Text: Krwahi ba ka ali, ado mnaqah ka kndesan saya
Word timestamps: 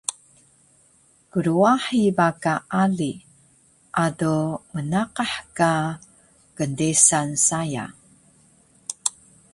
Krwahi 1.31 2.03
ba 2.17 2.29
ka 2.43 2.53
ali, 2.83 3.13
ado 4.05 4.35
mnaqah 4.73 5.33
ka 5.57 5.73
kndesan 6.55 7.29
saya 7.47 7.85